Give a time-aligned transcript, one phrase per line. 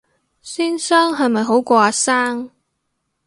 [0.41, 2.49] 先生係咪好過阿生